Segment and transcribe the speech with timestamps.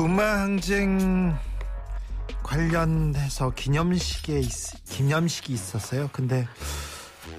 [0.00, 1.36] 부마항쟁
[2.42, 6.08] 관련해서 기념식에 있- 기념식이 있었어요.
[6.10, 6.48] 근데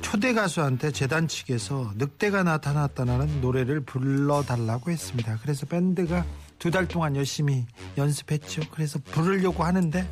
[0.03, 5.39] 초대 가수한테 재단 측에서 늑대가 나타났다는 노래를 불러달라고 했습니다.
[5.41, 6.23] 그래서 밴드가
[6.59, 7.65] 두 달 동안 열심히
[7.97, 8.61] 연습했죠.
[8.69, 10.07] 그래서 부르려고 하는데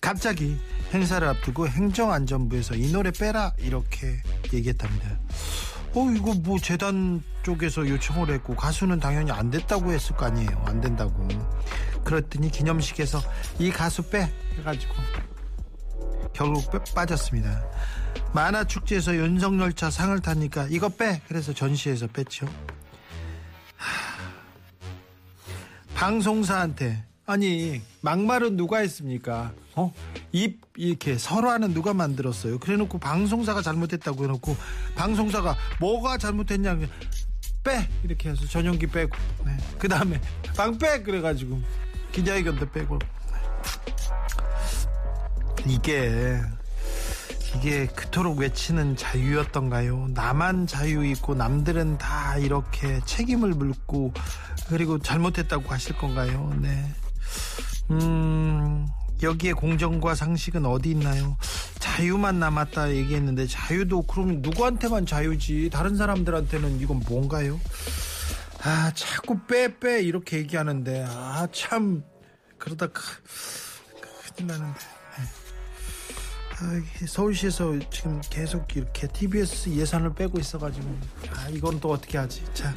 [0.00, 0.56] 갑자기
[0.94, 4.22] 행사를 앞두고 행정안전부에서 이 노래 빼라 이렇게
[4.52, 5.18] 얘기했답니다.
[5.94, 10.62] 어 이거 뭐 재단 쪽에서 요청을 했고 가수는 당연히 안 됐다고 했을 거 아니에요.
[10.66, 11.26] 안 된다고.
[12.12, 13.20] 그랬더니 기념식에서
[13.58, 14.94] 이 가수 빼 해가지고
[16.32, 17.66] 결국 빼- 빠졌습니다.
[18.32, 22.46] 만화 축제에서 윤석열차 상을 타니까 이거 빼 그래서 전시에서 뺐죠.
[23.76, 24.18] 하,
[25.94, 29.52] 방송사한테 아니 막말은 누가 했습니까?
[29.74, 29.92] 어?
[30.32, 32.58] 입 이렇게 설화는 누가 만들었어요?
[32.58, 34.56] 그래놓고 방송사가 잘못했다고 해놓고
[34.94, 36.78] 방송사가 뭐가 잘못했냐
[37.64, 39.56] 빼 이렇게 해서 전용기 빼고 네.
[39.78, 40.18] 그 다음에
[40.56, 41.60] 방빼 그래가지고
[42.12, 42.98] 기자회견도 빼고
[45.66, 46.40] 이게
[47.56, 50.08] 이게 그토록 외치는 자유였던가요?
[50.14, 54.12] 나만 자유 있고 남들은 다 이렇게 책임을 물고
[54.68, 56.54] 그리고 잘못했다고 하실 건가요?
[56.60, 56.84] 네.
[57.90, 58.86] 음,
[59.22, 61.36] 여기에 공정과 상식은 어디 있나요?
[61.78, 67.58] 자유만 남았다 얘기했는데 자유도 그럼 누구한테만 자유지 다른 사람들한테는 이건 뭔가요?
[68.62, 72.02] 아 자꾸 빼빼 이렇게 얘기하는데 아 참.
[72.58, 73.02] 그러다 크,
[74.34, 74.80] 큰일 나는데.
[75.18, 75.24] 네.
[76.60, 80.88] 아, 서울시에서 지금 계속 이렇게 TBS 예산을 빼고 있어가지고
[81.36, 82.42] 아 이건 또 어떻게 하지?
[82.52, 82.74] 자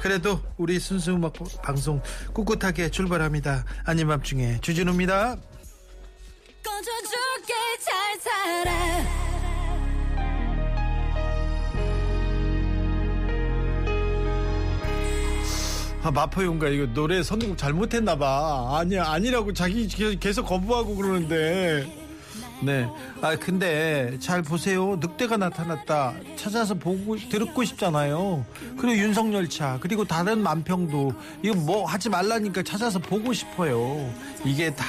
[0.00, 2.00] 그래도 우리 순수 음악 방송
[2.32, 3.64] 꿋꿋하게 출발합니다.
[3.84, 5.36] 아닌 밤중에 주진우입니다.
[6.62, 9.25] 꺼져줄게 잘 살아
[16.06, 21.92] 아 마포용가 이거 노래 선곡 잘못했나봐 아니야 아니라고 자기 계- 계속 거부하고 그러는데
[22.62, 22.88] 네.
[23.20, 24.94] 아 근데 잘 보세요.
[25.00, 26.14] 늑대가 나타났다.
[26.36, 28.46] 찾아서 보고 듣고 싶잖아요.
[28.78, 31.12] 그리고 윤석열 차 그리고 다른 만평도
[31.42, 34.08] 이거 뭐 하지 말라니까 찾아서 보고 싶어요.
[34.44, 34.84] 이게 다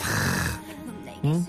[0.00, 0.08] 다,
[1.26, 1.44] 응?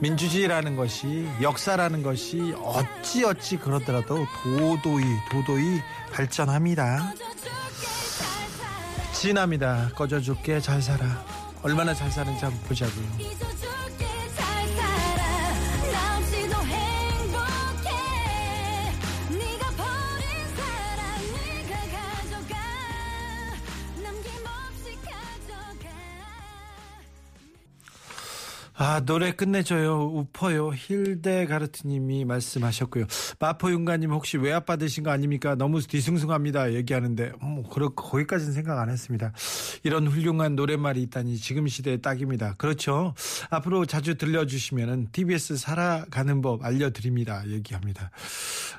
[0.00, 5.80] 민주주의라는 것이 역사라는 것이 어찌 어찌 그러더라도 도도히 도도히
[6.12, 7.12] 발전합니다.
[9.18, 9.90] 진합니다.
[9.96, 11.04] 꺼져줄게 잘 살아.
[11.62, 13.47] 얼마나 잘 사는지 한번 보자고요.
[28.80, 30.04] 아 노래 끝내줘요.
[30.14, 30.70] 우퍼요.
[30.72, 33.06] 힐데 가르트님이 말씀하셨고요.
[33.40, 35.56] 마포 윤가님 혹시 외압 받으신 거 아닙니까?
[35.56, 36.74] 너무 뒤숭숭합니다.
[36.74, 37.32] 얘기하는데.
[37.40, 39.32] 뭐 그렇 거기까지는 생각 안 했습니다.
[39.82, 42.54] 이런 훌륭한 노랫말이 있다니 지금 시대에 딱입니다.
[42.56, 43.14] 그렇죠?
[43.50, 47.48] 앞으로 자주 들려주시면은 TBS 살아가는 법 알려드립니다.
[47.48, 48.12] 얘기합니다.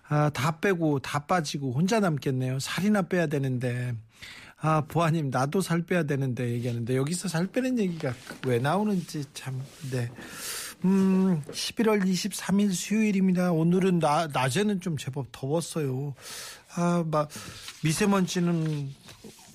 [0.07, 2.59] 아 다 빼고 다 빠지고 혼자 남겠네요.
[2.59, 3.93] 살이나 빼야 되는데
[4.61, 8.13] 아, 보아님, 나도 살 빼야 되는데 얘기하는데 여기서 살 빼는 얘기가
[8.45, 9.61] 왜 나오는지 참,
[9.91, 10.11] 네.
[10.83, 13.51] 음, 11월 23일 수요일입니다.
[13.51, 16.13] 오늘은 나, 낮에는 좀 제법 더웠어요.
[16.75, 17.29] 아, 막,
[17.83, 18.93] 미세먼지는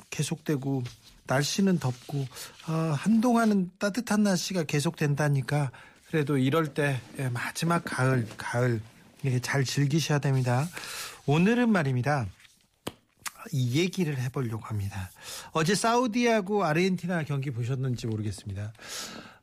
[0.09, 0.83] 계속되고,
[1.27, 2.27] 날씨는 덥고,
[2.67, 5.71] 아, 한동안은 따뜻한 날씨가 계속된다니까,
[6.07, 8.81] 그래도 이럴 때, 예, 마지막 가을, 가을,
[9.25, 10.69] 예, 잘 즐기셔야 됩니다.
[11.27, 12.27] 오늘은 말입니다.
[13.53, 15.11] 이 얘기를 해보려고 합니다.
[15.53, 18.73] 어제 사우디하고 아르헨티나 경기 보셨는지 모르겠습니다.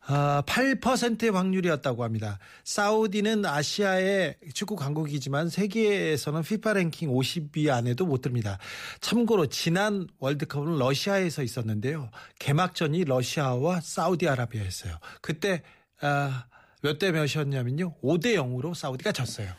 [0.08, 2.40] 아, 8%의 확률이었다고 합니다.
[2.64, 8.58] 사우디는 아시아의 축구 강국이지만 세계에서는 FIFA 랭킹 50위 안에도 못 듭니다.
[9.00, 12.10] 참고로 지난 월드컵은 러시아에서 있었는데요.
[12.40, 14.98] 개막전이 러시아와 사우디아라비아였어요.
[15.22, 15.62] 그때
[16.02, 16.46] 아,
[16.82, 17.94] 몇 대 몇이었냐면요.
[18.02, 19.52] 5대 0으로 사우디가 졌어요.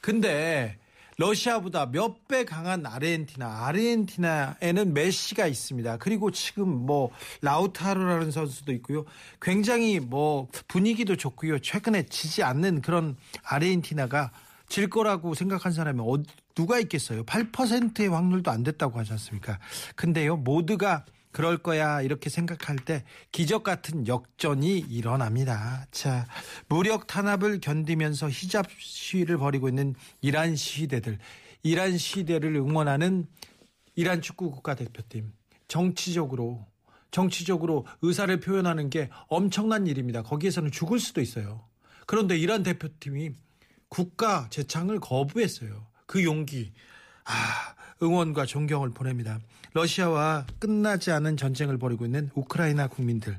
[0.00, 0.76] 근데
[1.18, 5.96] 러시아보다 몇 배 강한 아르헨티나, 아르헨티나에는 메시가 있습니다.
[5.98, 7.10] 그리고 지금 뭐
[7.40, 9.04] 라우타르라는 선수도 있고요.
[9.40, 11.60] 굉장히 뭐 분위기도 좋고요.
[11.60, 14.32] 최근에 지지 않는 그런 아르헨티나가
[14.68, 16.22] 질 거라고 생각한 사람이 어-
[16.54, 17.22] 누가 있겠어요?
[17.24, 19.58] 8%의 확률도 안 됐다고 하지 않습니까?
[19.94, 21.04] 근데요, 모두가
[21.36, 25.86] 그럴 거야 이렇게 생각할 때 기적 같은 역전이 일어납니다.
[25.90, 26.26] 자,
[26.66, 31.18] 무력 탄압을 견디면서 히잡 시위를 벌이고 있는 이란 시위대들,
[31.62, 33.26] 이란 시위대를 응원하는
[33.96, 35.30] 이란 축구 국가대표팀
[35.68, 36.66] 정치적으로
[37.10, 40.22] 정치적으로 의사를 표현하는 게 엄청난 일입니다.
[40.22, 41.68] 거기에서는 죽을 수도 있어요.
[42.06, 43.32] 그런데 이란 대표팀이
[43.90, 45.86] 국가 재창을 거부했어요.
[46.06, 46.72] 그 용기,
[47.24, 49.38] 아, 응원과 존경을 보냅니다.
[49.72, 53.38] 러시아와 끝나지 않은 전쟁을 벌이고 있는 우크라이나 국민들,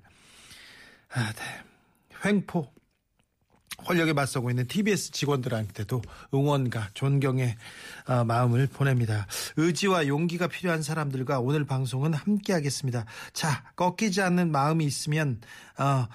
[1.09, 1.44] 아, 네.
[2.25, 2.68] 횡포,
[3.80, 6.01] 활력에 맞서고 있는 TBS 직원들한테도
[6.33, 7.56] 응원과 존경의
[8.07, 9.27] 어, 마음을 보냅니다.
[9.56, 13.06] 의지와 용기가 필요한 사람들과 오늘 방송은 함께하겠습니다.
[13.33, 15.39] 자, 꺾이지 않는 마음이 있으면
[15.77, 16.07] 어,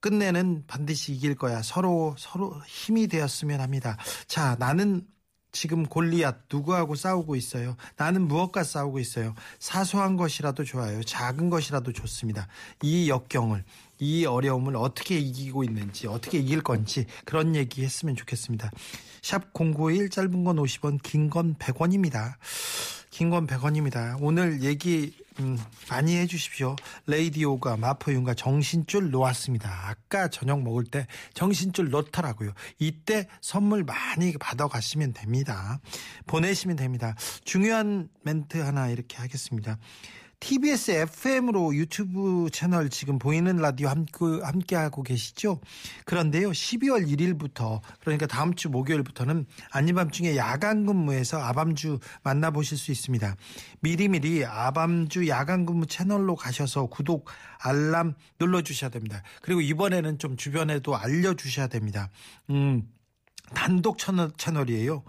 [0.00, 1.62] 끝내는 반드시 이길 거야.
[1.62, 3.96] 서로 서로 힘이 되었으면 합니다.
[4.26, 5.06] 자, 나는
[5.52, 7.76] 지금 골리앗 누구하고 싸우고 있어요?
[7.96, 9.34] 나는 무엇과 싸우고 있어요?
[9.58, 11.02] 사소한 것이라도 좋아요.
[11.02, 12.46] 작은 것이라도 좋습니다.
[12.82, 13.64] 이 역경을
[13.98, 18.70] 이 어려움을 어떻게 이기고 있는지 어떻게 이길 건지 그런 얘기 했으면 좋겠습니다.
[19.22, 22.34] 샵 091 짧은 건 50원 긴 건 100원입니다.
[23.10, 24.16] 긴 건 100원입니다.
[24.20, 26.76] 오늘 얘기 음, 많이 해주십시오.
[27.06, 29.88] 레이디오가 마포윤과 정신줄 놓았습니다.
[29.88, 32.52] 아까 저녁 먹을 때 정신줄 놓더라고요.
[32.78, 35.80] 이때 선물 많이 받아가시면 됩니다.
[36.26, 37.14] 보내시면 됩니다.
[37.44, 39.78] 중요한 멘트 하나 이렇게 하겠습니다.
[40.40, 45.60] TBS FM으로 유튜브 채널 지금 보이는 라디오 함께, 함께 하고 계시죠?
[46.06, 53.36] 그런데요, 12월 1일부터, 그러니까 다음 주 목요일부터는 아니밤중에 야간 근무에서 아밤주 만나보실 수 있습니다.
[53.80, 57.28] 미리미리 아밤주 야간 근무 채널로 가셔서 구독,
[57.58, 59.22] 알람 눌러주셔야 됩니다.
[59.42, 62.10] 그리고 이번에는 좀 주변에도 알려주셔야 됩니다.
[62.48, 62.88] 음,
[63.54, 65.02] 단독 채널, 채널이에요.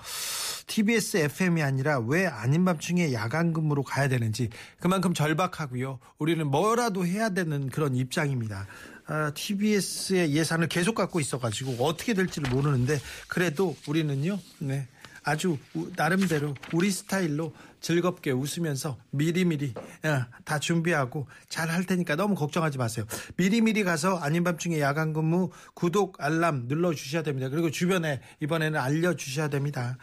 [0.68, 4.50] TBS FM이 아니라 왜 아닌 밤중에 야간 근무로 가야 되는지
[4.80, 6.00] 그만큼 절박하고요.
[6.18, 8.68] 우리는 뭐라도 해야 되는 그런 입장입니다.
[9.08, 14.40] 아, TBS의 예산을 계속 갖고 있어가지고 어떻게 될지를 모르는데 그래도 우리는요.
[14.60, 14.88] 네.
[15.24, 19.74] 아주 우- 나름대로 우리 스타일로 즐겁게 웃으면서 미리미리
[20.04, 23.06] 어, 다 준비하고 잘 할 테니까 너무 걱정하지 마세요.
[23.38, 27.50] 미리미리 가서 아닌 밤중에 야간 근무 구독 알람 눌러 주셔야 됩니다.
[27.50, 29.98] 그리고 주변에 이번에는 알려 주셔야 됩니다.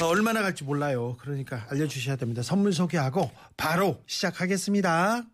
[0.00, 1.16] 어, 얼마나 갈지 몰라요.
[1.20, 2.42] 그러니까 알려 주셔야 됩니다.
[2.42, 5.24] 선물 소개하고 바로 시작하겠습니다.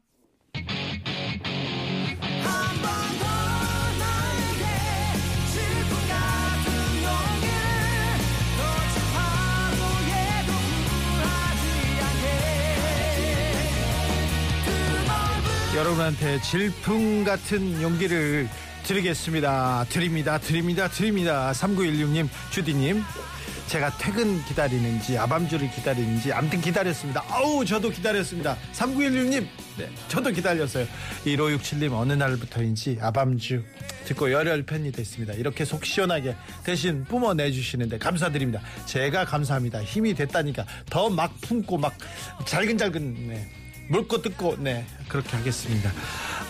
[15.76, 18.49] 여러분한테 질풍 같은 용기를
[18.85, 19.85] 드리겠습니다.
[19.88, 20.38] 드립니다.
[20.38, 20.88] 드립니다.
[20.88, 21.53] 드립니다.
[21.53, 23.03] 3916님, 주디님.
[23.67, 27.25] 제가 퇴근 기다리는지, 아밤주를 기다리는지, 암튼 기다렸습니다.
[27.29, 28.56] 아우, 저도 기다렸습니다.
[28.75, 29.47] 3916님,
[29.79, 30.87] 네, 저도 기다렸어요.
[31.25, 33.62] 1567님, 어느 날부터인지 아밤주
[34.05, 35.32] 듣고 열혈 팬이 됐습니다.
[35.32, 38.61] 이렇게 속 시원하게 대신 뿜어내주시는데 감사드립니다.
[38.85, 39.82] 제가 감사합니다.
[39.82, 41.94] 힘이 됐다니까 더 막 품고 막
[42.44, 43.64] 잘근잘근, 네.
[43.89, 44.87] 물고 뜯고 네.
[45.09, 45.91] 그렇게 하겠습니다.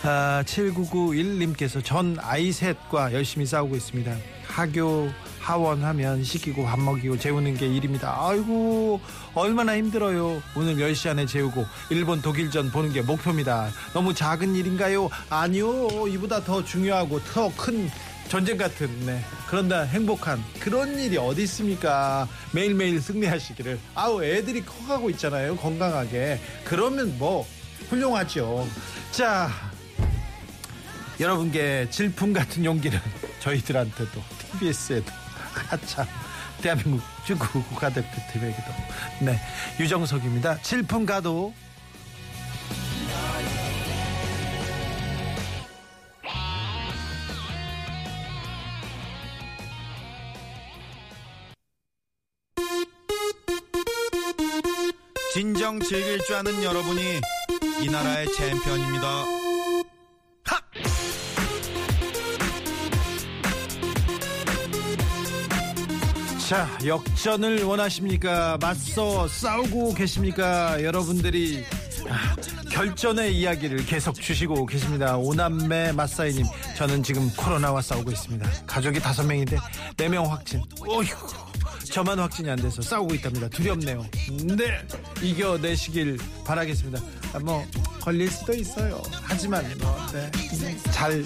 [0.03, 4.15] 아, 7991님께서 전 아이 셋과 열심히 싸우고 있습니다.
[4.47, 5.09] 하교
[5.39, 8.15] 하원하면 시키고 밥 먹이고 재우는 게 일입니다.
[8.19, 8.99] 아이고
[9.33, 10.41] 얼마나 힘들어요.
[10.55, 13.69] 오늘 10시 안에 재우고 일본 독일전 보는 게 목표입니다.
[13.93, 15.09] 너무 작은 일인가요?
[15.29, 16.07] 아니요.
[16.07, 17.89] 이보다 더 중요하고 더 큰
[18.27, 19.23] 전쟁 같은 네.
[19.47, 22.27] 그런다 행복한 그런 일이 어디 있습니까?
[22.51, 23.79] 매일매일 승리하시기를.
[23.93, 26.39] 아우 애들이 커가고 있잖아요 건강하게.
[26.63, 27.47] 그러면 뭐
[27.89, 28.67] 훌륭하죠.
[29.11, 29.49] 자
[31.19, 32.99] 여러분께 질풍 같은 용기는
[33.39, 35.11] 저희들한테도 TBS에도
[35.69, 36.05] 아참
[36.61, 38.71] 대한민국 축구 국가대표팀에게도.
[39.21, 39.39] 네
[39.79, 40.61] 유정석입니다.
[40.61, 41.53] 질풍 가도
[55.65, 57.01] 진정 즐길 줄 아는 여러분이
[57.81, 59.25] 이 나라의 챔피언입니다.
[66.47, 68.59] 자, 역전을 원하십니까?
[68.61, 70.83] 맞서 싸우고 계십니까?
[70.83, 71.63] 여러분들이
[72.07, 72.35] 아,
[72.69, 75.17] 결전의 이야기를 계속 주시고 계십니다.
[75.17, 76.45] 오남매 마사이님,
[76.77, 78.47] 저는 지금 코로나와 싸우고 있습니다.
[78.67, 79.57] 가족이 다섯 명인데
[79.97, 80.61] 네 명 확진.
[80.87, 81.07] 어휴,
[81.91, 83.47] 저만 확진이 안 돼서 싸우고 있답니다.
[83.49, 84.05] 두렵네요.
[84.55, 84.85] 네,
[85.21, 86.99] 이겨내시길 바라겠습니다.
[87.33, 87.65] 아, 뭐
[88.01, 89.01] 걸릴 수도 있어요.
[89.23, 90.31] 하지만 뭐, 네,
[90.91, 91.23] 잘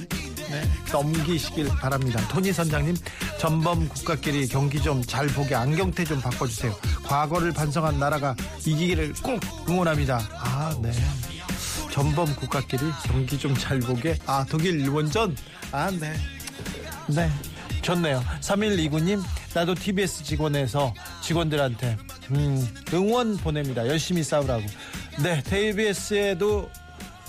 [0.50, 2.26] 네, 넘기시길 바랍니다.
[2.30, 2.96] 토니 선장님,
[3.40, 6.76] 전범 국가끼리 경기 좀 잘 보게 안경테 좀 바꿔주세요.
[7.04, 10.20] 과거를 반성한 나라가 이기기를 꼭 응원합니다.
[10.40, 10.92] 아, 네.
[11.92, 14.18] 전범 국가끼리 경기 좀 잘 보게.
[14.26, 15.36] 아, 독일 일본전?
[15.72, 16.14] 아, 네.
[17.08, 17.30] 네.
[17.82, 18.24] 좋네요.
[18.42, 19.22] 3129님,
[19.54, 20.94] 나도 TBS 직원에서
[21.24, 21.98] 직원들한테,
[22.32, 23.88] 음, 응원 보냅니다.
[23.88, 24.64] 열심히 싸우라고.
[25.24, 26.70] 네, TBS에도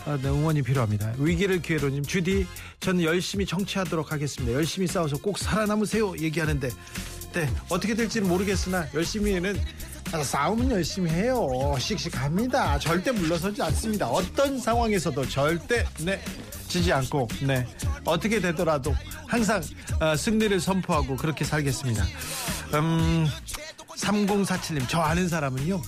[0.06, 1.12] 아, 네, 응원이 필요합니다.
[1.18, 2.46] 위기를 기회로님, 주디,
[2.80, 4.54] 저는 열심히 정치하도록 하겠습니다.
[4.54, 6.16] 열심히 싸워서 꼭 살아남으세요.
[6.18, 6.70] 얘기하는데,
[7.34, 9.60] 네, 어떻게 될지는 모르겠으나, 열심히는,
[10.12, 11.46] 아, 싸움은 열심히 해요.
[11.78, 12.78] 씩씩합니다.
[12.78, 14.08] 절대 물러서지 않습니다.
[14.08, 16.20] 어떤 상황에서도 절대, 네,
[16.66, 17.66] 지지 않고, 네,
[18.04, 18.94] 어떻게 되더라도
[19.26, 19.62] 항상
[20.00, 22.04] 어, 승리를 선포하고 그렇게 살겠습니다.
[22.74, 23.26] 음,
[24.00, 25.80] 3047님, 저 아는 사람은요,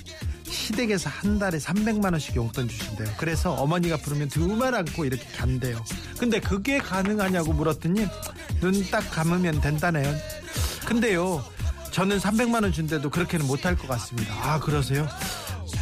[0.44, 3.08] 시댁에서 한 달에 300만 원씩 용돈 주신대요.
[3.16, 5.82] 그래서 어머니가 부르면 두말 않고 이렇게 간대요.
[6.18, 8.06] 근데 그게 가능하냐고 물었더니
[8.60, 10.14] 눈 딱 감으면 된다네요.
[10.84, 11.42] 근데요,
[11.90, 14.34] 저는 300만 원 준대도 그렇게는 못할 것 같습니다.
[14.34, 15.08] 아, 그러세요?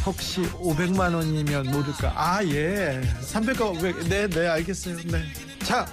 [0.05, 2.13] 혹시 500만 원이면 모를까?
[2.15, 3.01] 아, 예.
[3.21, 4.07] 300과 500.
[4.07, 4.97] 네, 네, 알겠어요.
[5.05, 5.23] 네.
[5.63, 5.85] 자,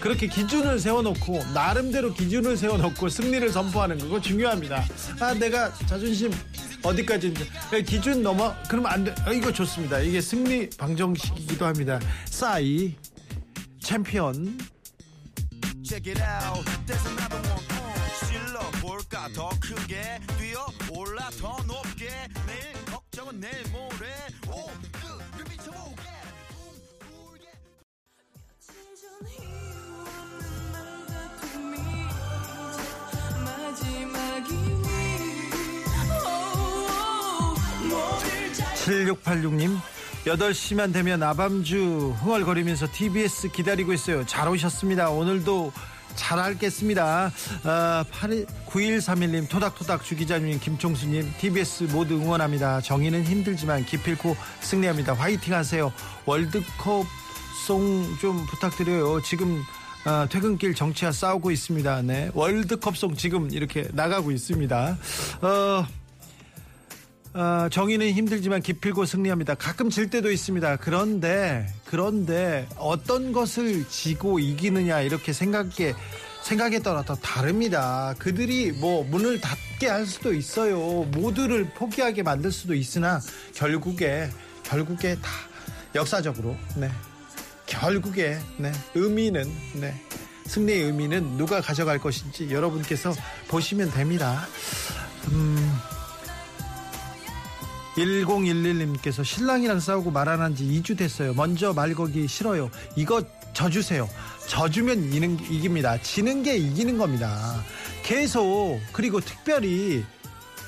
[0.00, 4.84] 그렇게 기준을 세워놓고, 나름대로 기준을 세워놓고 승리를 선포하는 그거 중요합니다.
[5.20, 6.32] 아, 내가 자존심
[6.82, 7.50] 어디까지인지.
[7.86, 8.54] 기준 넘어?
[8.68, 9.14] 그러면 안 돼.
[9.24, 10.00] 아, 이거 좋습니다.
[10.00, 11.98] 이게 승리 방정식이기도 합니다.
[12.26, 12.94] 싸이,
[13.82, 14.58] 챔피언.
[16.50, 16.62] 어,
[19.34, 22.08] 더 크게 뛰어 올라 더 높게
[22.46, 24.08] 내일 걱정은 내일 모레
[38.88, 39.78] 7686님
[40.24, 44.24] 8시만 되면 아밤주 흥얼거리면서 TBS 기다리고 있어요.
[44.26, 45.10] 잘 오셨습니다.
[45.10, 45.72] 오늘도
[46.14, 47.30] 잘 알겠습니다.
[47.64, 48.04] 아,
[48.66, 52.80] 9131님 토닥토닥 주기자님 김총수님 TBS 모두 응원합니다.
[52.80, 55.12] 정의는 힘들지만 기필코 승리합니다.
[55.14, 55.92] 화이팅 하세요.
[56.26, 57.06] 월드컵
[57.66, 59.20] 송 좀 부탁드려요.
[59.22, 59.62] 지금
[60.04, 62.02] 아, 퇴근길 정치와 싸우고 있습니다.
[62.02, 64.98] 네 월드컵 송 지금 이렇게 나가고 있습니다.
[65.42, 65.86] 어
[67.34, 69.54] 어, 정의는 힘들지만 기필고 승리합니다.
[69.54, 70.76] 가끔 질 때도 있습니다.
[70.76, 75.94] 그런데 그런데 어떤 것을 지고 이기느냐 이렇게 생각에
[76.42, 78.14] 생각에 따라 더 다릅니다.
[78.18, 81.04] 그들이 뭐 문을 닫게 할 수도 있어요.
[81.12, 83.20] 모두를 포기하게 만들 수도 있으나
[83.54, 84.30] 결국에
[84.62, 85.30] 결국에 다
[85.94, 86.90] 역사적으로 네
[87.66, 89.44] 결국에 네 의미는
[89.74, 89.94] 네
[90.46, 93.12] 승리의 의미는 누가 가져갈 것인지 여러분께서
[93.48, 94.46] 보시면 됩니다.
[95.30, 95.87] 음.
[97.98, 101.34] 1011님께서 신랑이랑 싸우고 말 안 한 지 2주 됐어요.
[101.34, 102.70] 먼저 말 걸기 싫어요.
[102.96, 103.22] 이거
[103.54, 104.08] 져주세요.
[104.46, 106.00] 져주면 이는, 이깁니다.
[106.02, 107.62] 지는 게 이기는 겁니다.
[108.02, 110.04] 계속, 그리고 특별히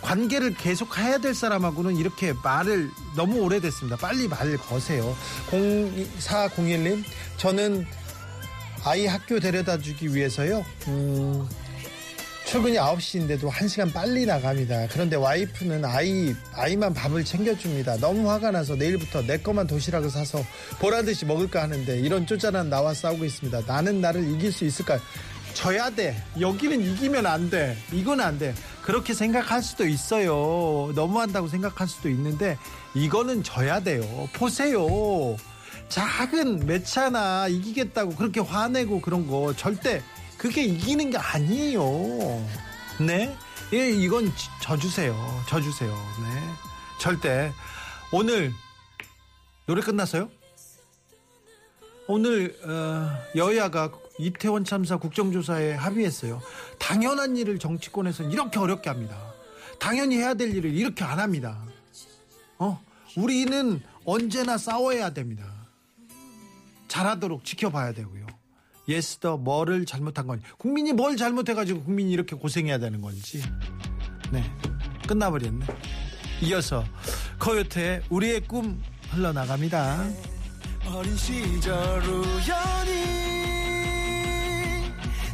[0.03, 3.97] 관계를 계속 해야 될 사람하고는 이렇게 말을 너무 오래됐습니다.
[3.97, 5.15] 빨리 말을 거세요.
[5.51, 7.05] 0401님,
[7.37, 7.87] 저는
[8.85, 11.47] 아이 학교 데려다 주기 위해서요, 음,
[12.51, 14.89] 출근이 9시인데도 1시간 빨리 나갑니다.
[14.91, 17.99] 그런데 와이프는 아이, 아이만 밥을 챙겨줍니다.
[17.99, 20.43] 너무 화가 나서 내일부터 내 것만 도시락을 사서
[20.81, 23.61] 보라듯이 먹을까 하는데 이런 쪼잔한 나와 싸우고 있습니다.
[23.69, 24.99] 나는 나를 이길 수 있을까요?
[25.55, 26.21] 져야 돼.
[26.41, 27.79] 여기는 이기면 안 돼.
[27.93, 28.53] 이건 안 돼.
[28.83, 30.91] 그렇게 생각할 수도 있어요.
[30.97, 32.59] 너무한다고 생각할 수도 있는데
[32.95, 34.29] 이거는 져야 돼요.
[34.33, 35.37] 보세요.
[35.89, 40.03] 작은 매차나 이기겠다고 그렇게 화내고 그런 거 절대
[40.41, 41.83] 그게 이기는 게 아니에요.
[42.99, 43.37] 네?
[43.75, 45.15] 예, 이건 지- 져주세요.
[45.47, 45.91] 져주세요.
[45.93, 46.43] 네.
[46.99, 47.53] 절대.
[48.11, 48.51] 오늘
[49.67, 50.31] 노래 끝났어요?
[52.07, 56.41] 오늘 어, 여야가 이태원 참사 국정조사에 합의했어요.
[56.79, 59.19] 당연한 일을 정치권에서는 이렇게 어렵게 합니다.
[59.79, 61.63] 당연히 해야 될 일을 이렇게 안 합니다.
[62.59, 62.83] 어?
[63.15, 65.45] 우리는 언제나 싸워야 됩니다.
[66.89, 68.40] 잘하도록 지켜봐야 되고요.
[68.91, 70.45] 예스더 뭐를 잘못한 건지.
[70.59, 73.43] 국민이 뭘 잘못해가지고 국민이 이렇게 고생해야 되는 건지.
[74.31, 74.45] 네
[75.07, 75.65] 끝나버렸네.
[76.43, 76.85] 이어서
[77.39, 80.09] 코요태의 우리의 꿈 흘러나갑니다.
[80.87, 83.05] 어린 시절 우연히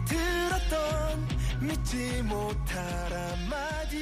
[0.07, 1.29] 들었던
[1.61, 3.97] 믿지 못할 한마디.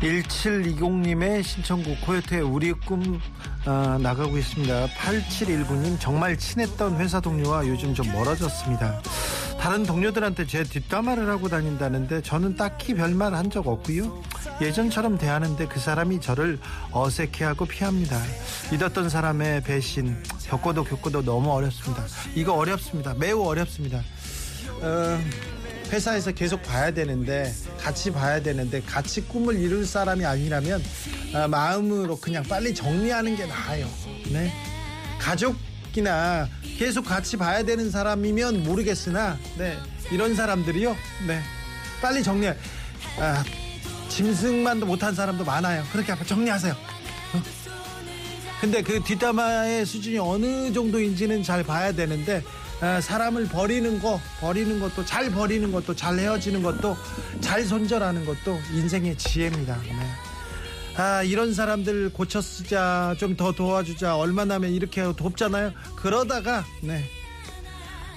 [0.00, 3.20] 1720님의 신청곡 코요태의 우리의 꿈
[3.66, 4.86] 아, 나가고 있습니다.
[4.86, 9.00] 8719님 정말 친했던 회사 동료와 요즘 좀 멀어졌습니다.
[9.60, 14.22] 다른 동료들한테 제 뒷담화를 하고 다닌다는데 저는 딱히 별말 한 적 없고요.
[14.62, 16.58] 예전처럼 대하는데 그 사람이 저를
[16.92, 18.16] 어색해하고 피합니다.
[18.70, 22.04] 믿었던 사람의 배신 겪고도 겪고도 너무 어렵습니다.
[22.34, 23.14] 이거 어렵습니다.
[23.14, 23.98] 매우 어렵습니다.
[24.80, 25.18] 어,
[25.90, 30.82] 회사에서 계속 봐야 되는데 같이 봐야 되는데 같이 꿈을 이룰 사람이 아니라면
[31.34, 33.88] 아, 마음으로 그냥 빨리 정리하는 게 나아요.
[34.30, 34.52] 네.
[35.18, 39.76] 가족이나 계속 같이 봐야 되는 사람이면 모르겠으나 네.
[40.12, 40.96] 이런 사람들이요.
[41.26, 41.40] 네.
[42.00, 42.48] 빨리 정리.
[43.18, 43.44] 아,
[44.08, 45.84] 짐승만도 못한 사람도 많아요.
[45.92, 46.72] 그렇게 정리하세요.
[46.72, 47.42] 어?
[48.60, 55.04] 근데 그 뒷담화의 수준이 어느 정도인지는 잘 봐야 되는데 아, 사람을 버리는 거 버리는 것도
[55.04, 56.96] 잘 버리는 것도 잘 헤어지는 것도
[57.40, 59.78] 잘 손절하는 것도 인생의 지혜입니다.
[59.82, 59.96] 네.
[60.96, 65.72] 아 이런 사람들 고쳐 쓰자 좀 더 도와주자 얼마나 하면 이렇게 돕잖아요.
[65.96, 67.04] 그러다가 네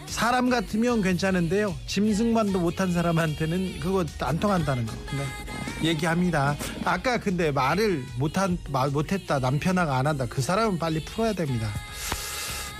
[0.06, 1.76] 사람 같으면 괜찮은데요.
[1.88, 4.94] 짐승만도 못한 사람한테는 그거 안 통한다는 거.
[5.12, 5.90] 네.
[5.90, 6.56] 얘기합니다.
[6.86, 10.26] 아까 근데 말을 못한 말 못했다 남편하고 안 한다.
[10.30, 11.68] 그 사람은 빨리 풀어야 됩니다.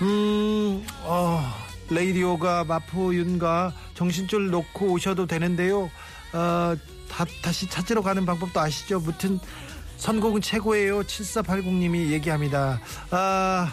[0.00, 1.52] 음, 어,
[1.90, 5.90] 레이디오가 마포윤과 정신줄 놓고 오셔도 되는데요.
[6.32, 6.76] 어,
[7.08, 9.00] 다, 다시 찾으러 가는 방법도 아시죠?
[9.00, 9.38] 무튼
[9.98, 11.02] 선곡은 최고예요.
[11.02, 12.80] 7480님이 얘기합니다.
[13.10, 13.72] 아,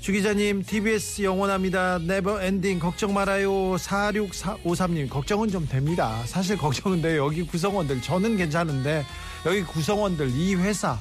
[0.00, 1.98] 주 기자님, TBS 영원합니다.
[1.98, 3.50] Never ending 걱정 말아요.
[3.76, 6.22] 4653님, 걱정은 좀 됩니다.
[6.26, 7.24] 사실 걱정은 돼요.
[7.24, 9.04] 여기 구성원들, 저는 괜찮은데,
[9.46, 10.98] 여기 구성원들, 이 회사,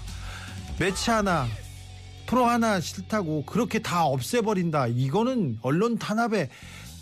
[0.79, 1.47] 매치 하나,
[2.25, 4.87] 프로 하나 싫다고 그렇게 다 없애버린다.
[4.87, 6.49] 이거는 언론 탄압에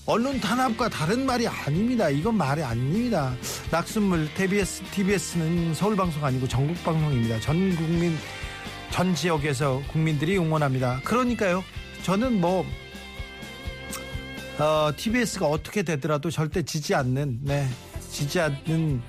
[0.05, 2.09] 언론 탄압과 다른 말이 아닙니다.
[2.09, 3.33] 이건 말이 아닙니다.
[3.69, 7.39] 낙숫물 TBS TBS는 서울 방송 아니고 전국 방송입니다.
[7.39, 8.17] 전 국민
[8.91, 11.01] 전 지역에서 국민들이 응원합니다.
[11.03, 11.63] 그러니까요.
[12.03, 12.65] 저는 뭐
[14.59, 17.67] 어, TBS가 어떻게 되더라도 절대 지지 않는 네
[18.09, 19.01] 지지 않는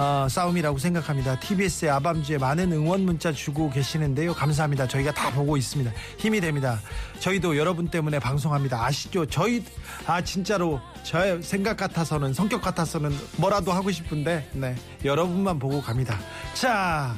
[0.00, 1.38] 어, 싸움이라고 생각합니다.
[1.40, 4.32] TBS의 아밤주에 많은 응원 문자 주고 계시는데요.
[4.32, 4.88] 감사합니다.
[4.88, 5.92] 저희가 다 보고 있습니다.
[6.16, 6.80] 힘이 됩니다.
[7.18, 8.82] 저희도 여러분 때문에 방송합니다.
[8.82, 9.26] 아시죠?
[9.26, 9.62] 저희
[10.06, 16.18] 아 진짜로 저 생각 같아서는 성격 같아서는 뭐라도 하고 싶은데 네 여러분만 보고 갑니다.
[16.54, 17.14] 자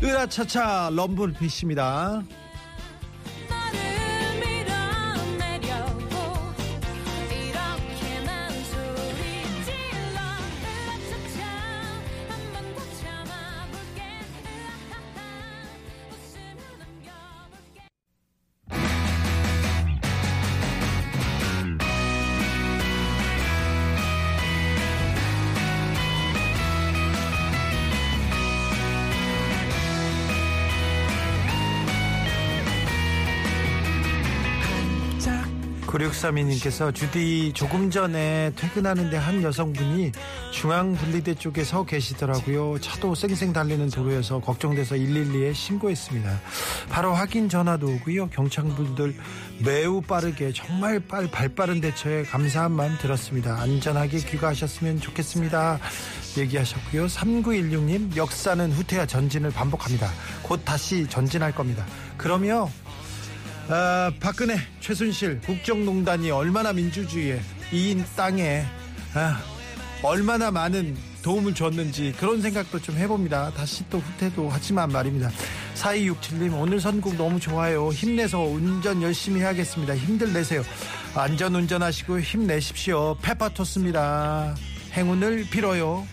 [0.00, 2.22] 으라차차 럼블피쉬입니다.
[35.90, 40.12] 9632님께서 주디 조금 전에 퇴근하는데 한 여성분이
[40.52, 42.78] 중앙분리대 쪽에 서 계시더라고요.
[42.80, 46.40] 차도 쌩쌩 달리는 도로여서 걱정돼서 112에 신고했습니다.
[46.88, 48.28] 바로 확인 전화도 오고요.
[48.30, 49.14] 경찰분들
[49.64, 53.60] 매우 빠르게 정말 빨, 발빠른 대처에 감사한 마음 들었습니다.
[53.60, 55.78] 안전하게 귀가하셨으면 좋겠습니다.
[56.38, 57.06] 얘기하셨고요.
[57.06, 60.08] 3916님 역사는 후퇴와 전진을 반복합니다.
[60.42, 61.84] 곧 다시 전진할 겁니다.
[62.16, 62.68] 그러면
[63.72, 68.64] 아, 박근혜, 최순실, 국정농단이 얼마나 민주주의에 이 땅에
[69.14, 69.40] 아,
[70.02, 73.52] 얼마나 많은 도움을 줬는지 그런 생각도 좀 해봅니다.
[73.52, 75.30] 다시 또 후퇴도 하지만 말입니다.
[75.76, 77.90] 4267님 오늘 선곡 너무 좋아요.
[77.90, 79.96] 힘내서 운전 열심히 해야겠습니다.
[79.96, 80.64] 힘들 내세요.
[81.14, 83.18] 안전 운전하시고 힘내십시오.
[83.22, 84.56] 페퍼토스입니다.
[84.94, 86.08] 행운을 빌어요.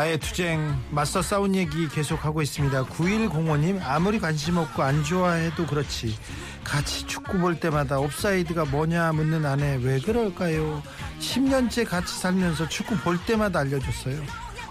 [0.00, 2.84] 나의 투쟁 맞서 싸운 얘기 계속하고 있습니다.
[2.86, 6.16] 9105님 아무리 관심 없고 안 좋아해도 그렇지.
[6.64, 10.82] 같이 축구 볼 때마다 옵사이드가 뭐냐 묻는 아내 왜 그럴까요?
[11.18, 14.22] 10년째 같이 살면서 축구 볼 때마다 알려줬어요.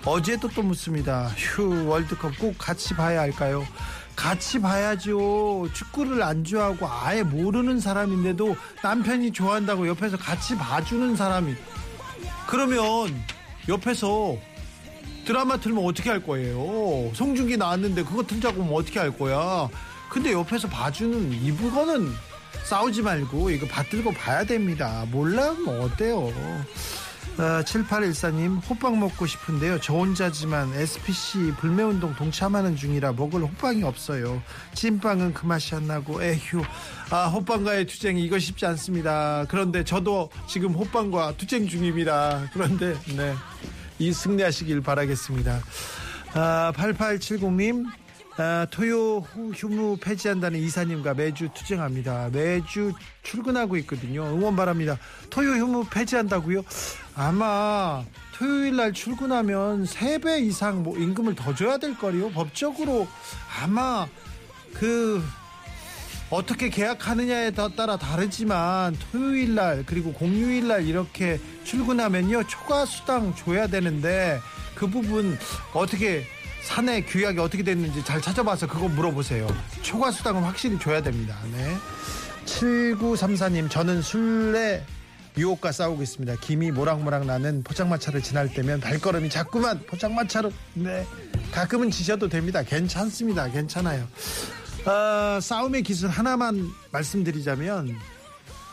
[0.04, 1.28] 어제도 또 묻습니다.
[1.38, 3.64] 휴 월드컵 꼭 같이 봐야 할까요?
[4.16, 5.70] 같이 봐야죠.
[5.72, 11.56] 축구를 안 좋아하고 아예 모르는 사람인데도 남편이 좋아한다고 옆에서 같이 봐주는 사람이.
[12.48, 13.16] 그러면
[13.68, 14.36] 옆에서
[15.30, 17.12] 드라마 틀면 어떻게 할 거예요?
[17.14, 19.70] 송중기 나왔는데 그거 틀자고 하면 어떻게 할 거야?
[20.10, 22.12] 근데 옆에서 봐주는 이부거는
[22.64, 25.06] 싸우지 말고 이거 받들고 봐야 됩니다.
[25.12, 26.18] 몰라면 어때요?
[27.38, 29.80] 어, 7814님 호빵 먹고 싶은데요.
[29.82, 34.42] 저 혼자지만 SPC 불매운동 동참하는 중이라 먹을 호빵이 없어요.
[34.74, 36.64] 찐빵은 그 맛이 안 나고 에휴
[37.12, 39.46] 아 호빵과의 투쟁 이거 쉽지 않습니다.
[39.48, 42.50] 그런데 저도 지금 호빵과 투쟁 중입니다.
[42.52, 43.36] 그런데 네.
[44.00, 45.60] 이 승리하시길 바라겠습니다.
[46.34, 47.86] 아, 8870님,
[48.38, 52.30] 아, 토요 후- 휴무 폐지한다는 이사님과 매주 투쟁합니다.
[52.32, 54.24] 매주 출근하고 있거든요.
[54.24, 54.98] 응원 바랍니다.
[55.30, 56.62] 토요 휴무 폐지한다고요?
[57.16, 58.04] 아마
[58.38, 62.32] 토요일 날 출근하면 3배 이상 뭐 임금을 더 줘야 될 거리요.
[62.32, 63.06] 법적으로
[63.62, 64.08] 아마
[64.74, 65.22] 그
[66.30, 73.68] 어떻게 계약하느냐에 더 따라 다르지만 토요일 날 그리고 공휴일 날 이렇게 출근하면요 초과 수당 줘야
[73.68, 74.40] 되는데
[74.76, 75.38] 그 부분
[75.74, 76.24] 어떻게
[76.64, 79.48] 사내 규약이 어떻게 됐는지 잘 찾아봐서 그거 물어보세요.
[79.82, 81.36] 초과 수당은 확실히 줘야 됩니다.
[81.52, 81.76] 네.
[82.46, 84.84] 7934님 저는 술래
[85.38, 86.36] 유혹과 싸우고 있습니다.
[86.42, 91.06] 김이 모락모락 나는 포장마차를 지날 때면 발걸음이 자꾸만 포장마차로 네
[91.52, 92.62] 가끔은 지셔도 됩니다.
[92.62, 93.50] 괜찮습니다.
[93.50, 94.08] 괜찮아요.
[94.86, 97.96] 어, 싸움의 기술 하나만 말씀드리자면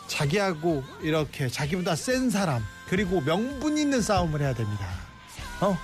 [0.07, 4.87] 자기하고 이렇게 자기보다 센 사람 그리고 명분 있는 싸움을 해야 됩니다.
[5.59, 5.77] 어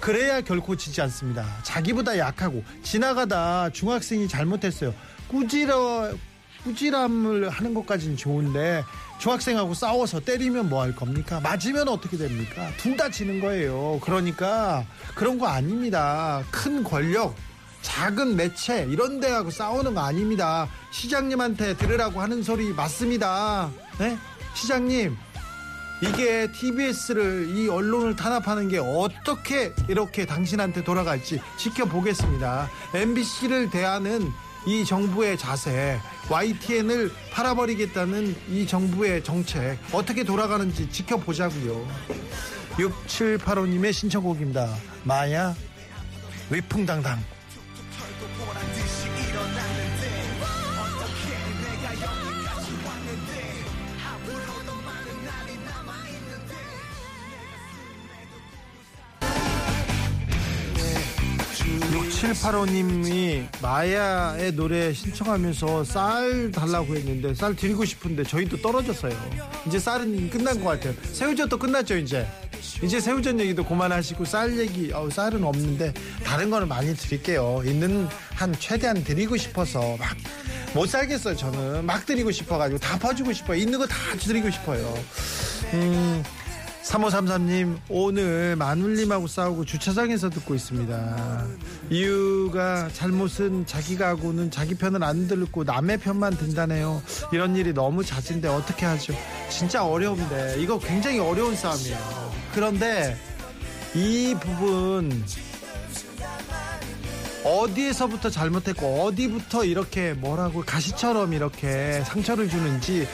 [0.00, 1.44] 그래야 결코 지지 않습니다.
[1.62, 4.92] 자기보다 약하고 지나가다 중학생이 잘못했어요.
[5.28, 6.12] 꾸지러
[6.64, 8.82] 꾸지람을 하는 것까지는 좋은데
[9.20, 11.40] 중학생하고 싸워서 때리면 뭐 할 겁니까?
[11.40, 12.70] 맞으면 어떻게 됩니까?
[12.78, 14.00] 둘 다 지는 거예요.
[14.02, 16.42] 그러니까 그런 거 아닙니다.
[16.50, 17.34] 큰 권력
[17.82, 20.68] 작은 매체 이런 데하고 싸우는 거 아닙니다.
[20.90, 23.70] 시장님한테 들으라고 하는 소리 맞습니다.
[23.98, 24.18] 네?
[24.54, 25.16] 시장님
[26.00, 32.70] 이게 TBS를 이 언론을 탄압하는 게 어떻게 이렇게 당신한테 돌아갈지 지켜보겠습니다.
[32.94, 34.30] MBC를 대하는
[34.66, 35.98] 이 정부의 자세,
[36.30, 41.86] YTN을 팔아버리겠다는 이 정부의 정책 어떻게 돌아가는지 지켜보자고요.
[42.76, 44.68] 6785님의 신청곡입니다.
[45.04, 45.54] 마야
[46.50, 47.37] 위풍당당.
[62.24, 69.12] 육 6785님이 마야의 노래 신청하면서 쌀 달라고 했는데 쌀 드리고 싶은데 저희도 떨어졌어요.
[69.66, 70.94] 이제 쌀은 끝난 것 같아요.
[71.12, 72.26] 새우젓도 끝났죠 이제.
[72.82, 75.92] 이제 새우젓 얘기도 그만하시고 쌀 얘기 어, 쌀은 없는데
[76.24, 77.62] 다른 거는 많이 드릴게요.
[77.64, 80.16] 있는 한 최대한 드리고 싶어서 막
[80.74, 83.56] 못 살겠어요 저는 막 드리고 싶어가지고 다 퍼주고 싶어요.
[83.56, 84.94] 있는 거 다 드리고 싶어요.
[85.72, 86.22] 음.
[86.88, 91.46] 3533님 오늘 마눌님하고 싸우고 주차장에서 듣고 있습니다.
[91.90, 97.02] 이유가 잘못은 자기가 하고는 자기 편을 안 들고 남의 편만 든다네요.
[97.32, 99.14] 이런 일이 너무 잦은데 어떻게 하죠?
[99.50, 100.56] 진짜 어려운데.
[100.58, 102.32] 이거 굉장히 어려운 싸움이에요.
[102.54, 103.16] 그런데
[103.94, 105.24] 이 부분
[107.44, 113.06] 어디에서부터 잘못했고 어디부터 이렇게 뭐라고 가시처럼 이렇게 상처를 주는지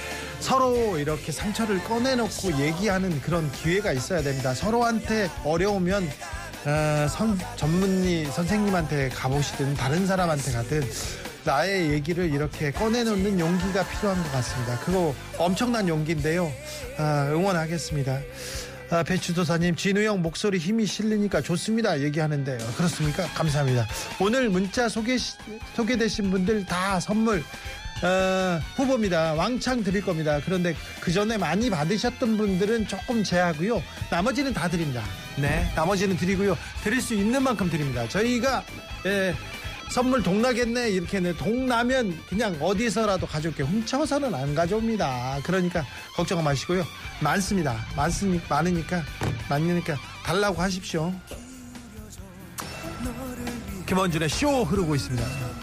[0.45, 4.53] 서로 이렇게 상처를 꺼내놓고 얘기하는 그런 기회가 있어야 됩니다.
[4.53, 6.07] 서로한테 어려우면
[6.67, 10.83] 어, 선, 전문의 선생님한테 가보시든 다른 사람한테 가든
[11.47, 14.79] 나의 얘기를 이렇게 꺼내놓는 용기가 필요한 것 같습니다.
[14.81, 16.53] 그거 엄청난 용기인데요.
[16.99, 18.21] 아, 응원하겠습니다.
[18.91, 23.89] 아, 배추도사님 진우 형 목소리 힘이 실리니까 좋습니다 얘기하는데요 그렇습니까 감사합니다
[24.21, 25.17] 오늘 문자 소개
[25.75, 27.43] 소개되신 분들 다 선물
[28.03, 29.35] 어, 후보입니다.
[29.35, 30.41] 왕창 드릴 겁니다.
[30.45, 33.83] 그런데 그 전에 많이 받으셨던 분들은 조금 제하고요.
[34.11, 35.03] 나머지는 다 드립니다.
[35.37, 36.57] 네 나머지는 드리고요.
[36.83, 38.07] 드릴 수 있는 만큼 드립니다.
[38.09, 38.65] 저희가
[39.07, 39.35] 예,
[39.91, 45.41] 선물 동나겠네 이렇게 네, 동나면 그냥 어디서라도 가져올게요 훔쳐서는 안 가져옵니다.
[45.45, 46.85] 그러니까 걱정 마시고요.
[47.21, 47.77] 많습니다.
[47.97, 49.03] 많으니, 많으니까
[49.49, 51.13] 많으니까 달라고 하십시오.
[53.87, 55.54] 김원준의 쇼 흐르고 있습니다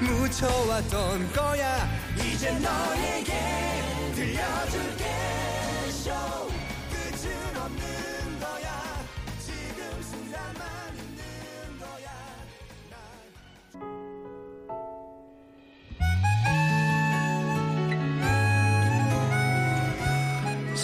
[0.00, 1.88] 묻혀왔던 거야.
[2.16, 3.32] 이제 너에게
[4.14, 5.01] 들려줄게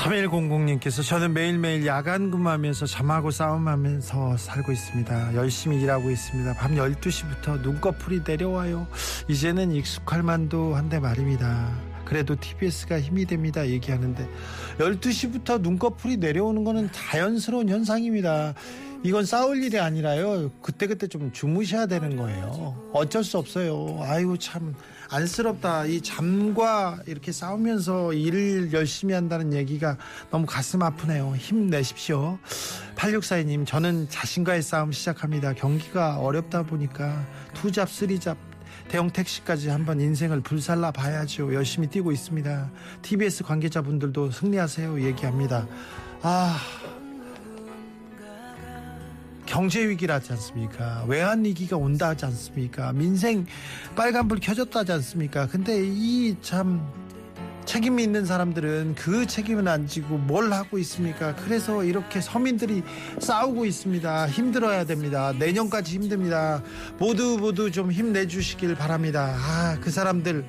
[0.08, 5.34] 3100님께서 저는 매일매일 야간 근무하면서 잠하고 싸움하면서 살고 있습니다.
[5.34, 6.54] 열심히 일하고 있습니다.
[6.54, 8.86] 밤 12시부터 눈꺼풀이 내려와요.
[9.28, 11.70] 이제는 익숙할 만도 한데 말입니다.
[12.06, 13.66] 그래도 TBS가 힘이 됩니다.
[13.68, 14.26] 얘기하는데
[14.78, 18.54] 12시부터 눈꺼풀이 내려오는 거는 자연스러운 현상입니다.
[19.02, 20.50] 이건 싸울 일이 아니라요.
[20.62, 22.90] 그때그때 좀 주무셔야 되는 거예요.
[22.94, 23.98] 어쩔 수 없어요.
[24.00, 24.74] 아이고 참
[25.10, 25.86] 안쓰럽다.
[25.86, 29.96] 이 잠과 이렇게 싸우면서 일을 열심히 한다는 얘기가
[30.30, 31.34] 너무 가슴 아프네요.
[31.36, 32.38] 힘내십시오.
[32.96, 35.54] 8642님, 저는 자신과의 싸움 시작합니다.
[35.54, 38.36] 경기가 어렵다 보니까 투잡, 쓰리잡,
[38.88, 41.54] 대형 택시까지 한번 인생을 불살라 봐야죠.
[41.54, 42.70] 열심히 뛰고 있습니다.
[43.02, 45.02] TBS 관계자분들도 승리하세요.
[45.02, 45.66] 얘기합니다.
[46.22, 46.58] 아.
[49.48, 51.04] 경제 위기라지 않습니까?
[51.08, 52.92] 외환 위기가 온다 하지 않습니까?
[52.92, 53.46] 민생
[53.96, 55.46] 빨간불 켜졌다 하지 않습니까?
[55.46, 56.86] 근데 이 참
[57.64, 61.34] 책임이 있는 사람들은 그 책임은 안 지고 뭘 하고 있습니까?
[61.34, 62.82] 그래서 이렇게 서민들이
[63.20, 64.28] 싸우고 있습니다.
[64.28, 65.34] 힘들어야 됩니다.
[65.38, 66.62] 내년까지 힘듭니다.
[66.98, 69.34] 모두 모두 좀 힘내주시길 바랍니다.
[69.36, 70.46] 아, 그 사람들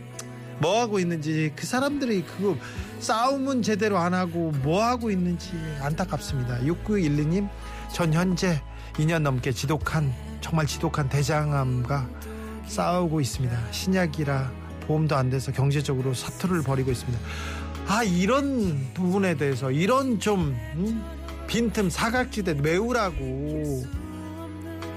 [0.60, 2.58] 뭐 하고 있는지 그 사람들이 그거
[3.00, 6.60] 싸움은 제대로 안 하고 뭐 하고 있는지 안타깝습니다.
[6.62, 7.50] 6912님
[7.94, 8.62] 전 현재
[8.93, 12.10] 2년 넘게 지독한 정말 지독한 대장암과
[12.67, 13.71] 싸우고 있습니다.
[13.71, 14.52] 신약이라
[14.88, 17.19] 보험도 안 돼서 경제적으로 사투를 벌이고 있습니다.
[17.88, 21.04] 아 이런 부분에 대해서 이런 좀 음?
[21.47, 23.84] 빈틈 사각지대 메우라고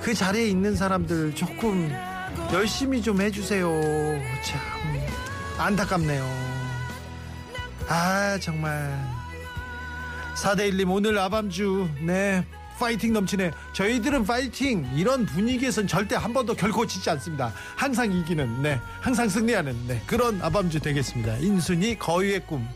[0.02, 1.90] 그 자리에 있는 사람들 조금
[2.52, 3.68] 열심히 좀 해주세요.
[4.44, 4.60] 참
[5.58, 6.24] 안타깝네요.
[7.88, 8.98] 아 정말
[10.34, 12.44] 4대1님 오늘 아밤주 네
[12.78, 13.52] 파이팅 넘치네.
[13.72, 14.88] 저희들은 파이팅.
[14.94, 17.52] 이런 분위기에선 절대 한 번도 결코 지지 않습니다.
[17.76, 18.80] 항상 이기는 네.
[19.00, 20.02] 항상 승리하는 네.
[20.06, 21.36] 그런 아밤주 되겠습니다.
[21.38, 22.66] 인순이 거위의 꿈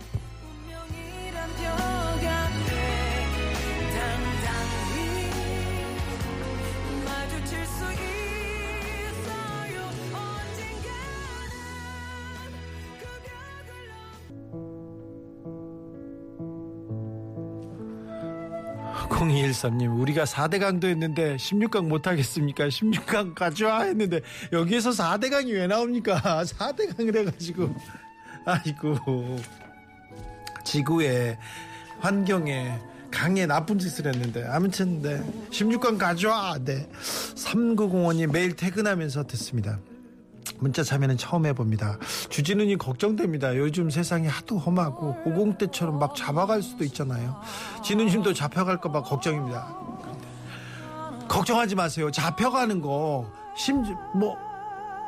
[19.29, 22.69] 0213님 우리가 4대 강도 했는데 16강 못하겠습니까?
[22.69, 24.21] 16강 가져와 했는데
[24.53, 26.21] 여기에서 4대 강이 왜 나옵니까?
[26.45, 27.75] 4대 강을 해가지고.
[28.45, 29.39] 아이고.
[30.65, 31.39] 지구에
[32.01, 32.79] 환경에
[33.11, 34.45] 강에 나쁜 짓을 했는데.
[34.47, 35.23] 아무튼 네.
[35.51, 36.59] 16강 가져와.
[36.65, 36.89] 네.
[37.01, 39.79] 3905님 매일 퇴근하면서 듣습니다
[40.59, 41.99] 문자 참여는 처음 해봅니다.
[42.29, 43.57] 주진우님 걱정됩니다.
[43.57, 47.41] 요즘 세상이 하도 험하고 오공 때처럼 막 잡아갈 수도 있잖아요.
[47.85, 49.77] 진우님도 잡혀갈까봐 걱정입니다.
[51.29, 52.11] 걱정하지 마세요.
[52.11, 54.37] 잡혀가는 거 심지 뭐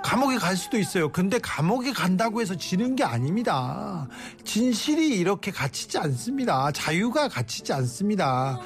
[0.05, 1.11] 감옥에 갈 수도 있어요.
[1.11, 4.07] 근데 감옥에 간다고 해서 지는 게 아닙니다.
[4.45, 6.71] 진실이 이렇게 갇히지 않습니다.
[6.73, 8.61] 자유가 갇히지 않습니다.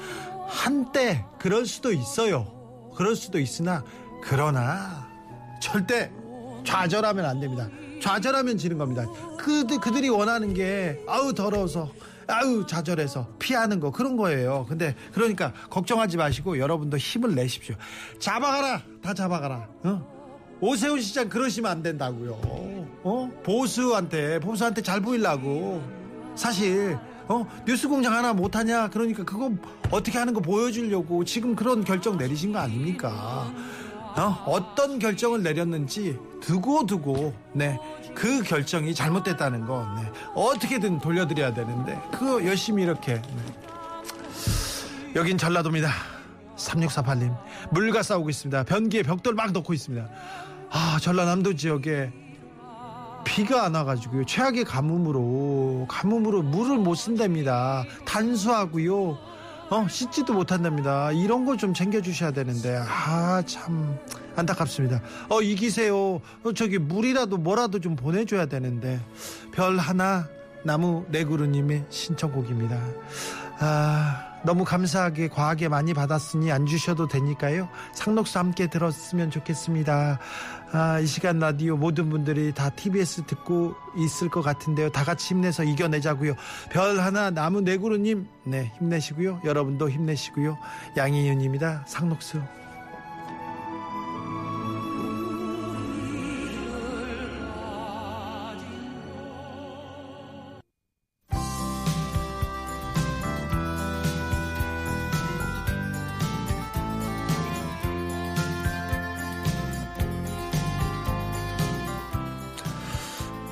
[0.47, 2.47] 한때 그럴 수도 있어요.
[2.95, 3.83] 그럴 수도 있으나
[4.21, 5.07] 그러나
[5.59, 6.11] 절대
[6.63, 7.67] 좌절하면 안 됩니다.
[8.01, 9.05] 좌절하면 지는 겁니다.
[9.37, 11.91] 그들 그들이 원하는 게 아우 더러워서
[12.27, 14.65] 아우 좌절해서 피하는 거 그런 거예요.
[14.67, 17.75] 근데 그러니까 걱정하지 마시고 여러분도 힘을 내십시오.
[18.19, 19.67] 잡아가라 다 잡아가라.
[19.83, 20.13] 어?
[20.61, 22.31] 오세훈 시장 그러시면 안 된다고요.
[23.03, 23.31] 어?
[23.43, 25.83] 보수한테 보수한테 잘 보이려고
[26.35, 26.97] 사실
[27.27, 29.51] 어 뉴스 공장 하나 못 하냐 그러니까 그거
[29.91, 33.53] 어떻게 하는 거 보여주려고 지금 그런 결정 내리신 거 아닙니까?
[34.15, 34.43] 어?
[34.45, 37.79] 어떤 결정을 내렸는지 두고 두고 네
[38.13, 40.09] 그 결정이 잘못됐다는 거 네.
[40.35, 43.55] 어떻게든 돌려드려야 되는데 그거 열심히 이렇게 네.
[45.15, 45.89] 여긴 전라도입니다
[46.57, 47.35] 3648님
[47.71, 50.07] 물과 싸우고 있습니다 변기에 벽돌 막 넣고 있습니다
[50.69, 52.11] 아 전라남도 지역에
[53.23, 59.17] 비가 안 와가지고요 최악의 가뭄으로 가뭄으로 물을 못 쓴답니다 단수하고요
[59.69, 61.11] 어 씻지도 못한답니다.
[61.11, 63.97] 이런 거 좀 챙겨주셔야 되는데 아 참
[64.35, 65.01] 안타깝습니다.
[65.29, 65.95] 어 이기세요.
[66.43, 68.99] 어, 저기 물이라도 뭐라도 좀 보내줘야 되는데
[69.51, 70.27] 별 하나
[70.63, 72.79] 나무 네그루님의 신청곡입니다
[73.59, 77.69] 아 너무 감사하게 과하게 많이 받았으니 안 주셔도 되니까요.
[77.93, 80.19] 상록수 함께 들었으면 좋겠습니다.
[80.73, 84.89] 아, 이 시간 라디오 모든 분들이 다 TBS 듣고 있을 것 같은데요.
[84.89, 86.33] 다 같이 힘내서 이겨내자고요.
[86.71, 89.41] 별 하나 나무 네그루님 네 힘내시고요.
[89.45, 90.57] 여러분도 힘내시고요.
[90.97, 91.85] 양희윤입니다.
[91.87, 92.41] 상록수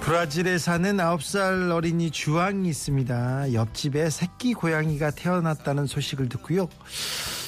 [0.02, 3.54] 브라질에 사는 9살 어린이 주앙이 있습니다.
[3.54, 6.68] 옆집에 새끼 고양이가 태어났다는 소식을 듣고요.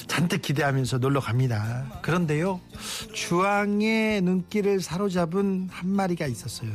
[0.06, 1.84] 잔뜩 기대하면서 놀러 갑니다.
[2.02, 2.60] 그런데요,
[3.12, 6.70] 주황의 눈길을 사로잡은 한 마리가 있었어요.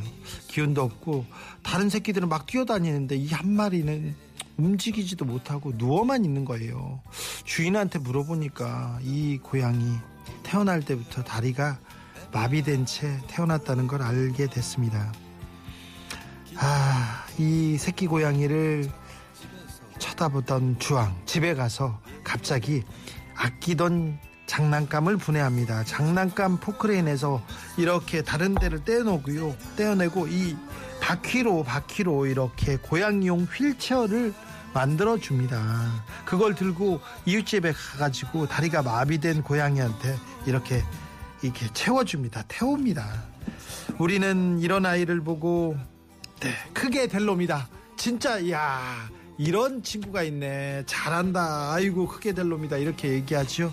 [0.48, 1.24] 기운도 없고,
[1.62, 4.14] 다른 새끼들은 막 뛰어다니는데 이 한 마리는
[4.58, 7.00] 움직이지도 못하고 누워만 있는 거예요.
[7.44, 9.96] 주인한테 물어보니까 이 고양이
[10.42, 11.78] 태어날 때부터 다리가
[12.32, 15.10] 마비된 채 태어났다는 걸 알게 됐습니다.
[16.62, 18.90] 아, 이 새끼 고양이를
[19.98, 22.84] 쳐다보던 주황 집에 가서 갑자기
[23.34, 25.84] 아끼던 장난감을 분해합니다.
[25.84, 27.40] 장난감 포크레인에서
[27.78, 29.56] 이렇게 다른 데를 떼어놓고요.
[29.76, 30.54] 떼어내고 이
[31.00, 34.34] 바퀴로 바퀴로 이렇게 고양이용 휠체어를
[34.74, 36.04] 만들어 줍니다.
[36.26, 40.82] 그걸 들고 이웃집에 가가지고 다리가 마비된 고양이한테 이렇게
[41.42, 42.44] 이렇게 채워줍니다.
[42.48, 43.08] 태웁니다.
[43.98, 45.76] 우리는 이런 아이를 보고
[46.40, 47.68] 네, 크게 될 놈이다.
[47.96, 50.84] 진짜 야 이런 친구가 있네.
[50.86, 51.72] 잘한다.
[51.72, 52.78] 아이고 크게 될 놈이다.
[52.78, 53.72] 이렇게 얘기하죠.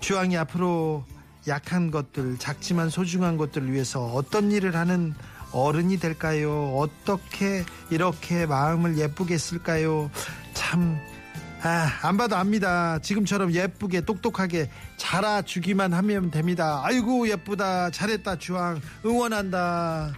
[0.00, 1.04] 주황이 앞으로
[1.46, 5.14] 약한 것들, 작지만 소중한 것들을 위해서 어떤 일을 하는
[5.52, 6.76] 어른이 될까요?
[6.76, 10.10] 어떻게 이렇게 마음을 예쁘게 쓸까요?
[10.52, 10.98] 참,
[11.62, 12.98] 아, 안 봐도 압니다.
[12.98, 16.80] 지금처럼 예쁘게 똑똑하게 자라주기만 하면 됩니다.
[16.84, 17.90] 아이고, 예쁘다.
[17.90, 18.80] 잘했다, 주황.
[19.04, 20.12] 응원한다.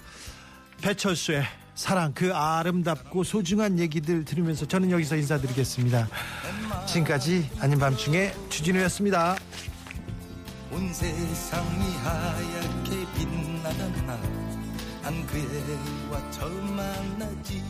[0.81, 1.45] 배철수의
[1.77, 6.09] 사랑, 그 아름답고 소중한 얘기들 들으면서 저는 여기서 인사드리겠습니다.
[6.87, 9.37] 지금까지 아닌 밤중에 주진우였습니다.
[10.73, 17.63] 온 세상이 하얗게 빛나던 날난 그애와 처음 만나지